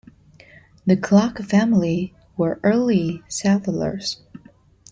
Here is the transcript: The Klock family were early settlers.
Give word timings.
The 0.87 0.97
Klock 0.97 1.37
family 1.43 2.15
were 2.35 2.59
early 2.63 3.21
settlers. 3.27 4.23